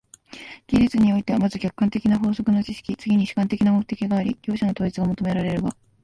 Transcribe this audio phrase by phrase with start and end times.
[0.65, 5.75] 技術においては、まず客観的な法則の知識、次に主観的な目的があり、両者の統一が求められるが、